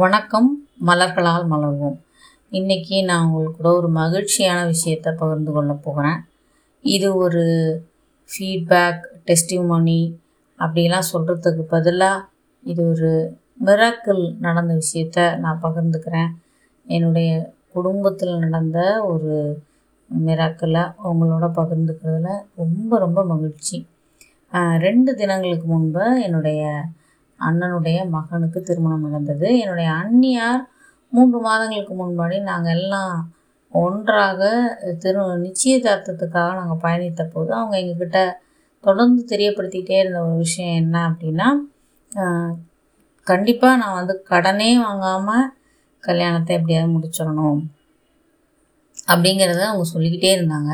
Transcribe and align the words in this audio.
வணக்கம் 0.00 0.46
மலர்களால் 0.86 1.46
மலர்வோம். 1.50 1.96
இன்றைக்கி 2.50 3.04
நான் 3.04 3.24
உங்களுக்கு 3.24 3.56
கூட 3.56 3.70
ஒரு 3.76 3.88
மகிழ்ச்சியான 3.88 4.60
விஷயத்தை 4.66 5.10
பகிர்ந்து 5.18 5.52
கொள்ள 5.52 5.72
போகிறேன். 5.72 6.20
இது 6.94 7.08
ஒரு 7.16 7.42
ஃபீட்பேக் 8.30 9.02
டெஸ்டிமோனி 9.26 9.98
அப்படிலாம் 10.58 11.08
சொல்கிறதுக்கு 11.12 11.64
பதிலாக 11.74 12.24
இது 12.62 12.88
ஒரு 12.92 13.10
மிராக்கிள் 13.66 14.22
நடந்த 14.46 14.78
விஷயத்த 14.82 15.26
நான் 15.38 15.62
பகிர்ந்துக்கிறேன். 15.62 16.32
என்னுடைய 16.86 17.52
குடும்பத்தில் 17.72 18.34
நடந்த 18.38 18.78
ஒரு 19.12 19.34
மிராக்கிளை 20.26 20.86
அவங்களோட 21.04 21.48
பகிர்ந்துக்கிறதுல 21.60 22.38
ரொம்ப 22.62 22.98
ரொம்ப 22.98 23.24
மகிழ்ச்சி. 23.34 23.86
ரெண்டு 24.86 25.14
தினங்களுக்கு 25.14 25.66
முன்பு 25.66 26.06
என்னுடைய 26.22 26.62
அண்ணனுடைய 27.46 27.98
மகனுக்கு 28.16 28.60
திருமணம் 28.60 29.04
நடந்தது. 29.06 29.48
என்னுடைய 29.62 29.88
அண்ணியார் 30.02 30.62
மூன்று 31.12 31.38
மாதங்களுக்கு 31.46 31.94
முன்னாடி 32.00 32.36
நாங்கள் 32.50 32.76
எல்லாம் 32.76 33.14
ஒன்றாக 33.72 34.40
திரு 35.02 35.22
நிச்சயதார்த்தத்துக்காக 35.44 36.50
நாங்கள் 36.60 36.82
பயணித்த 36.84 37.22
போது 37.34 37.50
அவங்க 37.58 37.74
எங்ககிட்ட 37.80 38.18
தொடர்ந்து 38.84 39.22
தெரியப்படுத்திக்கிட்டே 39.32 39.98
இருந்த 40.02 40.20
ஒரு 40.26 40.36
விஷயம் 40.44 40.78
என்ன 40.82 40.96
அப்படின்னா 41.10 41.48
கண்டிப்பாக 43.26 43.80
நான் 43.82 43.98
வந்து 43.98 44.14
கடனே 44.30 44.70
வாங்காமல் 44.84 45.44
கல்யாணத்தை 46.04 46.52
எப்படியாவது 46.56 46.94
முடிச்சிடணும் 46.94 47.60
அப்படிங்கிறத 49.12 49.62
அவங்க 49.68 49.86
சொல்லிக்கிட்டே 49.92 50.30
இருந்தாங்க. 50.38 50.72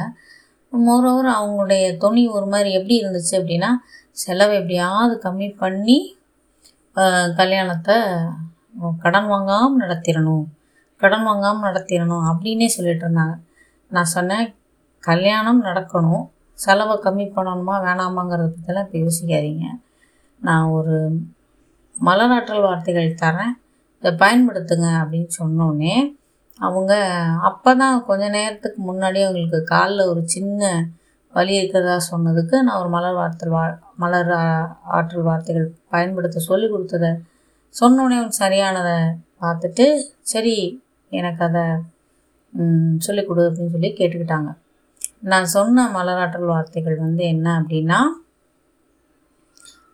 மோரோவர் 0.73 1.29
அவங்களுடைய 1.39 1.85
துணி 2.03 2.23
ஒரு 2.37 2.47
மாதிரி 2.47 2.71
எப்படி 2.79 2.97
இருந்துச்சு 3.03 3.35
அப்படின்னா 3.41 3.71
செலவை 4.23 4.55
எப்படியாவது 4.61 5.15
கம்மி 5.27 5.49
பண்ணி 5.63 5.99
கல்யாணத்தை 7.41 7.97
கடன் 9.05 9.29
வாங்காமல் 9.33 9.81
நடத்திடணும் 9.83 10.47
கடன் 11.01 11.27
வாங்காமல் 11.29 11.67
நடத்திடணும் 11.69 12.25
அப்படின்னே 12.31 12.69
சொல்லிட்டு 12.77 13.05
இருந்தாங்க. 13.07 13.35
நான் 13.91 14.13
சொன்னேன் 14.17 14.47
கல்யாணம் 15.05 15.61
நடக்கணும் 15.69 16.25
செலவை 16.59 16.95
கம்மி 17.05 17.27
பண்ணணுமா 17.37 17.75
வேணாமாங்கிறத 17.87 18.49
பற்றிலாம் 18.55 18.87
இப்போ 18.87 18.99
யோசிக்காதீங்க. 19.05 19.67
நான் 20.43 20.73
ஒரு 20.79 20.97
மலராற்றல் 21.95 22.65
வார்த்தைகள் 22.67 23.19
தரேன் 23.23 23.55
இதை 24.03 24.11
பயன்படுத்துங்க 24.23 24.89
அப்படின்னு 25.03 25.31
சொன்னோடனே 25.41 25.95
அவங்க 26.61 26.93
அப்போ 27.49 27.71
தான் 27.83 27.97
கொஞ்ச 28.09 28.25
நேரத்துக்கு 28.37 28.81
முன்னாடி 28.89 29.19
அவங்களுக்கு 29.25 29.61
காலில் 29.73 30.11
ஒரு 30.13 30.23
சின்ன 30.35 30.71
வழி 31.39 31.53
இருக்கிறதா 31.61 31.97
சொன்னதுக்கு 32.11 32.57
நான் 32.67 32.81
ஒரு 32.83 32.91
மலர் 32.97 33.19
வார்த்தை 33.21 33.49
வா 33.55 33.65
மலர் 34.03 34.33
ஆற்றல் 34.99 35.27
வார்த்தைகள் 35.29 35.67
பயன்படுத்த 35.95 36.43
சொல்லி 36.49 36.69
கொடுத்தத 36.71 37.07
சொன்னோடனே 37.75 38.19
சரியானதை 38.43 38.99
பார்த்துட்டு 39.43 39.87
சரி 40.33 40.57
எனக்கு 41.13 41.43
அதை 41.49 41.65
சொல்லிக் 43.07 43.29
கொடு 43.29 43.43
அப்படின்னு 43.49 43.75
சொல்லி 43.75 43.91
கேட்டுக்கிட்டாங்க. 43.99 44.51
நான் 45.31 45.47
சொன்ன 45.55 45.85
மலராற்றல் 45.97 46.51
வார்த்தைகள் 46.53 46.97
வந்து 47.05 47.23
என்ன 47.35 47.47
அப்படின்னா 47.61 47.99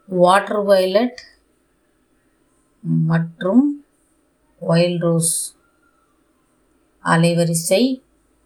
வாட்டர் 0.09 0.63
வயலட் 0.71 1.21
மற்றும் 3.11 3.65
ஒயில் 4.63 4.99
ரோஸ் 5.05 5.35
அலைவரிசை 7.05 7.83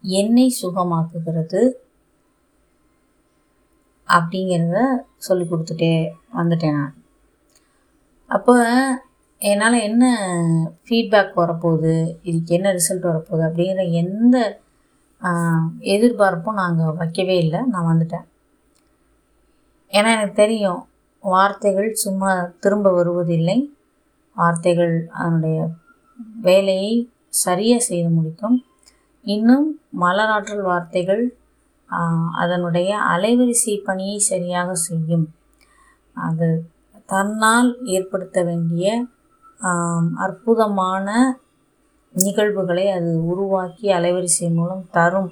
என்னை 0.03 0.47
சுகமாக்குகிறது. 0.61 1.61
அப்படிங்கிறத 4.15 4.79
சொல்லி 5.27 5.45
கொடுத்துட்டே 5.47 5.93
வந்துட்டேன் 6.37 6.77
நான். 6.77 6.95
அப்போ 8.35 8.55
என்னால் 9.49 9.85
என்ன 9.89 10.03
ஃபீட்பேக் 10.85 11.39
வரப்போகுது? 11.41 11.93
இதுக்கு 12.29 12.55
என்ன 12.57 12.71
ரிசல்ட் 12.77 13.07
வரப்போகுது? 13.11 13.43
அப்படிங்கிற 13.49 13.83
எந்த 14.01 14.37
எதிர்பார்ப்பும் 15.93 16.59
நாங்கள் 16.61 16.97
வைக்கவே 16.99 17.35
இல்லை. 17.45 17.59
நான் 17.73 17.89
வந்துட்டேன். 17.91 18.25
ஏன்னா 19.97 20.09
எனக்கு 20.15 20.35
தெரியும் 20.43 20.81
வார்த்தைகள் 21.33 21.89
சும்மா 22.03 22.31
திரும்ப 22.63 22.91
வருவதில்லை. 22.93 23.57
வார்த்தைகள் 24.35 24.93
அதனுடைய 25.21 25.59
வேலையை 26.47 26.93
சரியாக 27.43 27.81
செய்து 27.89 28.09
முடிக்கும். 28.09 28.57
இன்னும் 29.35 29.67
மலராற்றல் 30.01 30.63
வார்த்தைகள் 30.69 31.23
அதனுடைய 32.33 32.89
அலைவரிசை 33.13 33.75
பணியை 33.83 34.17
சரியாக 34.31 34.69
செய்யும். 34.87 35.27
அது 36.27 36.47
தன்னால் 37.05 37.69
ஏற்படுத்த 37.95 38.39
வேண்டிய 38.43 38.87
அற்புதமான 40.15 41.07
நிகழ்வுகளை 42.15 42.85
அது 42.89 43.11
உருவாக்கி 43.25 43.87
அலைவரிசை 43.93 44.47
மூலம் 44.53 44.85
தரும் 44.91 45.31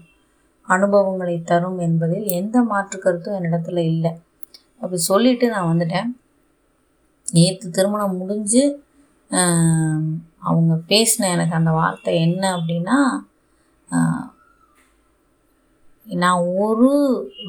அனுபவங்களை 0.67 1.35
தரும் 1.41 1.77
என்பதில் 1.79 2.27
எந்த 2.39 2.57
மாற்று 2.61 2.97
கருத்தும் 2.99 3.37
என்னிடத்துல 3.39 3.83
இல்லை. 3.93 4.11
அப்படி 4.81 4.99
சொல்லிட்டு 5.01 5.45
நான் 5.49 5.69
வந்துட்டேன். 5.71 6.09
நேற்று 7.25 7.67
திருமணம் 7.69 8.17
முடிஞ்சு 8.17 8.63
அவங்க 10.47 10.73
பேசின 10.91 11.29
எனக்கு 11.35 11.55
அந்த 11.55 11.71
வார்த்தை 11.71 12.11
என்ன 12.21 12.43
அப்படின்னா 12.57 12.97
நான் 16.21 16.45
ஒரு 16.65 16.91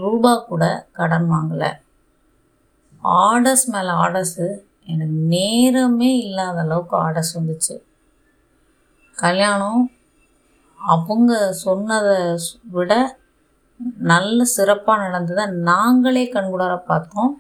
ரூபா 0.01 0.33
கூட 0.51 0.65
கடன் 0.99 1.29
வாங்கலை. 1.35 1.71
ஆர்டர்ஸ் 3.25 3.67
மேலே 3.75 3.93
ஆர்டர்ஸு 4.03 4.47
எனக்கு 4.93 5.17
நேரமே 5.35 6.11
இல்லாத 6.27 6.59
அளவுக்கு 6.65 6.95
ஆர்டர்ஸ் 7.05 7.33
வந்துச்சு. 7.39 7.75
கல்யாணம் 9.17 9.83
அவங்க 10.81 11.33
சொன்னதை 11.65 12.17
விட 12.77 12.93
நல்ல 14.13 14.39
சிறப்பாக 14.57 15.03
நடந்ததை 15.05 15.45
நாங்களே 15.71 16.25
கண்கூடார 16.35 16.75
பார்த்தோம். 16.91 17.33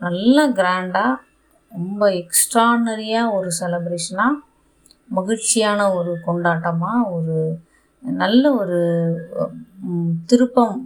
நல்ல 0.00 0.36
கிராண்டாக 0.58 1.20
ரொம்ப 1.72 2.02
எக்ஸ்ட்ரானரியாக 2.22 3.34
ஒரு 3.36 3.50
செலப்ரேஷனாக 3.60 4.42
மகிழ்ச்சியான 5.16 5.80
ஒரு 5.98 6.12
கொண்டாட்டமாக 6.26 7.08
ஒரு 7.16 7.36
நல்ல 8.02 8.44
ஒரு 8.60 8.78
திருப்பம் 10.26 10.76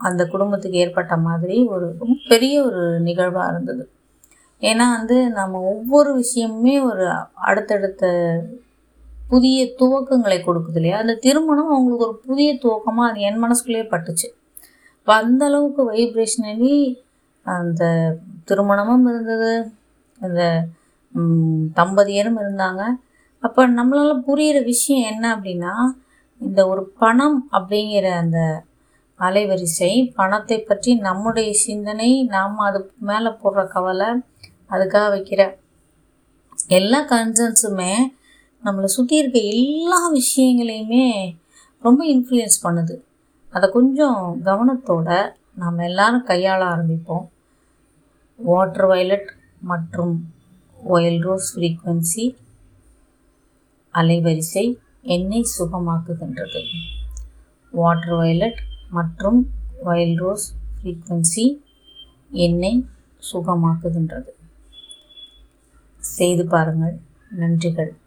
அந்த 0.00 0.22
குடும்பத்துக்கு 0.26 0.78
ஏற்பட்ட 0.78 1.14
மாதிரி 1.26 1.56
ஒரு 1.74 1.86
பெரிய 2.28 2.54
ஒரு 2.68 2.82
நிகழ்வாக 3.00 3.50
இருந்தது. 3.52 3.84
ஏன்னா 4.62 4.86
வந்து 4.98 5.16
நம்ம 5.30 5.60
ஒவ்வொரு 5.72 6.10
விஷயமுமே 6.22 6.74
ஒரு 6.90 7.04
அடுத்தடுத்த 7.48 8.04
புதிய 9.28 9.58
துவக்கங்களை 9.80 10.38
கொடுக்குது 10.42 10.78
இல்லையா? 10.80 10.96
அந்த 10.98 11.14
திருமணம் 11.24 11.72
அவங்களுக்கு 11.72 12.06
ஒரு 12.08 12.16
புதிய 12.26 12.50
துவக்கமாக 12.54 13.10
அது 13.10 13.20
என் 13.28 13.42
மனசுக்குள்ளேயே 13.44 13.86
பட்டுச்சு. 13.92 14.28
இப்போ 14.98 15.12
அந்த 15.22 15.42
அளவுக்கு 15.46 15.82
வைப்ரேஷனலி 15.92 16.74
அந்த 17.46 17.82
திருமணமும் 18.48 19.06
இருந்தது. 19.10 19.52
அந்த 20.20 20.40
தம்பதியரும் 21.80 22.40
இருந்தாங்க. 22.42 22.82
அப்போ 23.42 23.62
நம்மளால 23.68 24.10
புரிகிற 24.28 24.58
விஷயம் 24.64 25.08
என்ன 25.12 25.24
அப்படின்னா 25.36 25.74
இந்த 26.40 26.60
ஒரு 26.66 26.82
பணம் 27.02 27.38
அப்படிங்கிற 27.52 28.06
அந்த 28.22 28.38
அலைவரிசை 29.20 29.92
பணத்தை 30.14 30.58
பற்றி 30.60 30.90
நம்முடைய 30.98 31.50
சிந்தனை 31.64 32.10
நாம் 32.26 32.56
அது 32.58 32.80
மேலே 33.00 33.30
போடுற 33.42 33.62
கவலை 33.68 34.08
அதுக்காக 34.70 35.06
வைக்கிற 35.14 35.42
எல்லா 36.68 37.00
கன்சர்ன்ஸுமே 37.10 37.92
நம்மளை 38.64 38.88
சுற்றி 38.94 39.16
இருக்க 39.16 39.38
எல்லா 39.54 40.00
விஷயங்களையுமே 40.12 41.06
ரொம்ப 41.82 42.00
இன்ஃப்ளூயன்ஸ் 42.06 42.58
பண்ணுது. 42.62 42.94
அதை 43.52 43.66
கொஞ்சம் 43.70 44.18
கவனத்தோட 44.44 45.08
நாம் 45.54 45.78
எல்லாரும் 45.78 46.26
கையாள 46.26 46.60
ஆரம்பிப்போம். 46.72 47.24
வாட்டர் 48.38 48.86
வயலட் 48.86 49.30
மற்றும் 49.70 50.14
ஒயல் 50.78 51.20
ரோஸ் 51.20 51.48
ஃப்ரீக்குவென்சி 51.54 52.24
அலைவரிசை 53.94 54.66
என்னை 55.04 55.46
சுகமாக்குகின்றது. 55.58 56.60
வாட்டர் 57.70 58.14
வயலட் 58.14 58.60
மற்றும் 58.90 59.50
ஒயில் 59.84 60.18
ரோஸ் 60.18 60.54
ஃப்ரீக்வன்சி 60.76 61.58
என்னை 62.30 62.86
சுகமாக்குகின்றது. 63.32 64.30
செய்து 65.98 66.46
பாருங்கள். 66.46 67.00
நன்றிகள். 67.30 67.99